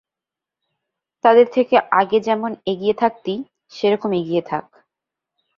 [1.23, 3.33] তাদের থেকে আগে যেমন এগিয়ে থাকতি,
[3.71, 4.65] সেরকম এগিয়ে থাক।